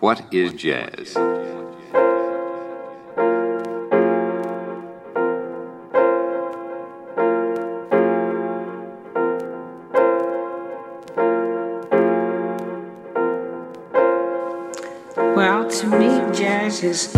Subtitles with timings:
[0.00, 1.14] What is jazz?
[15.36, 17.08] Well, to me, jazz is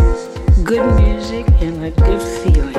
[0.65, 2.72] good music and a good feeling.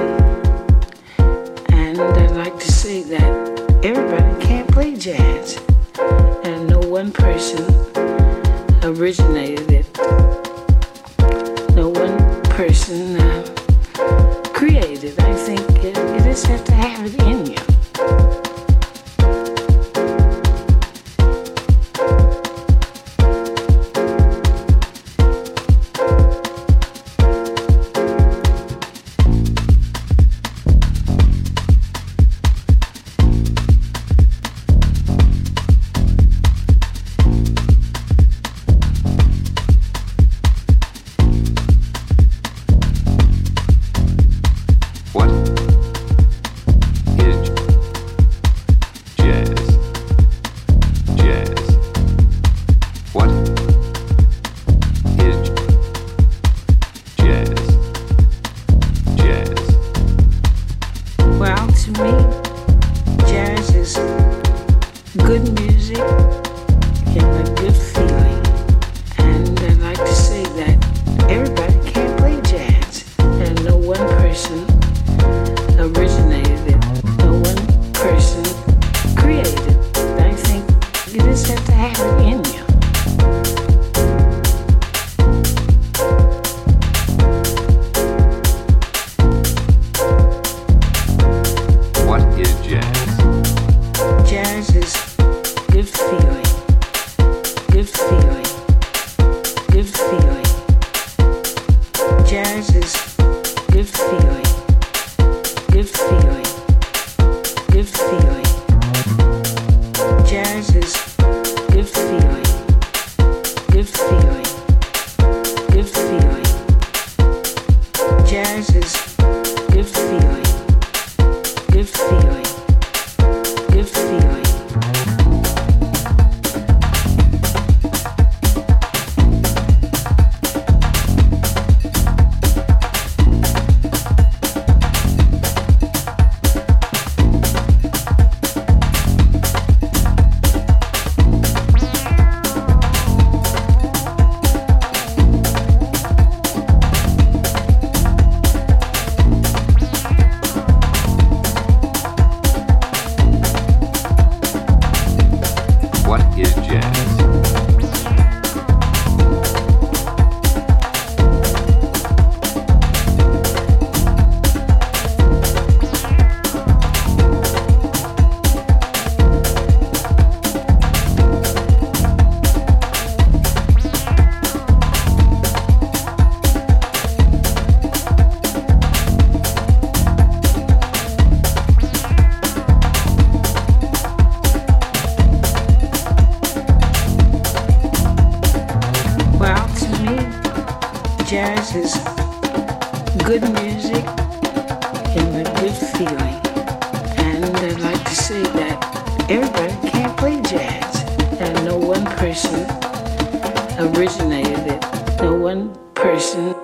[204.21, 204.81] originated
[205.21, 206.55] no one person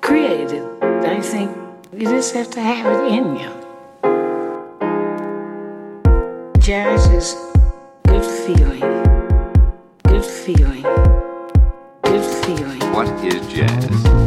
[0.00, 0.62] created.
[0.82, 1.50] I think
[1.92, 3.50] you just have to have it in you.
[6.58, 7.36] Jazz is
[8.06, 8.80] good feeling,
[10.04, 10.82] good feeling,
[12.02, 12.80] good feeling.
[12.92, 14.19] What is jazz?